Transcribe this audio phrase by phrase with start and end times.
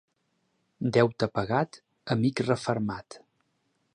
[0.95, 1.77] Deute pagat,
[2.17, 3.21] amic refermat.